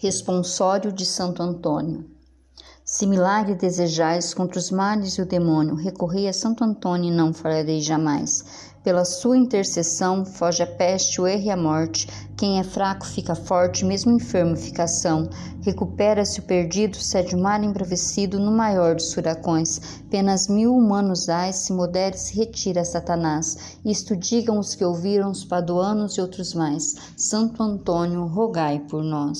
Responsório 0.00 0.92
de 0.92 1.04
Santo 1.04 1.42
Antônio. 1.42 2.04
Se 2.84 3.04
milagre 3.04 3.56
desejais 3.56 4.32
contra 4.32 4.56
os 4.56 4.70
males 4.70 5.14
e 5.14 5.22
o 5.22 5.26
demônio, 5.26 5.74
recorrei 5.74 6.28
a 6.28 6.32
Santo 6.32 6.62
Antônio 6.62 7.12
e 7.12 7.16
não 7.16 7.34
falharei 7.34 7.80
jamais. 7.80 8.44
Pela 8.84 9.04
sua 9.04 9.36
intercessão, 9.36 10.24
foge 10.24 10.62
a 10.62 10.66
peste, 10.66 11.20
o 11.20 11.26
erro 11.26 11.42
e 11.42 11.50
a 11.50 11.56
morte. 11.56 12.06
Quem 12.36 12.60
é 12.60 12.62
fraco 12.62 13.04
fica 13.04 13.34
forte, 13.34 13.84
mesmo 13.84 14.12
enfermo 14.12 14.56
fica 14.56 14.86
são. 14.86 15.28
Recupera-se 15.62 16.38
o 16.38 16.44
perdido, 16.44 16.96
cede 16.96 17.34
o 17.34 17.38
mar 17.38 17.62
embravecido 17.62 18.38
no 18.38 18.52
maior 18.52 18.94
dos 18.94 19.12
furacões. 19.12 19.80
Penas 20.08 20.46
mil 20.46 20.74
humanos 20.74 21.28
ais, 21.28 21.56
se 21.56 21.72
modere, 21.72 22.16
se 22.16 22.36
retira 22.36 22.84
Satanás. 22.84 23.78
Isto 23.84 24.16
digam 24.16 24.58
os 24.60 24.74
que 24.76 24.84
ouviram, 24.84 25.30
os 25.32 25.44
paduanos 25.44 26.16
e 26.16 26.20
outros 26.20 26.54
mais. 26.54 26.94
Santo 27.16 27.62
Antônio, 27.62 28.26
rogai 28.26 28.78
por 28.78 29.02
nós. 29.02 29.38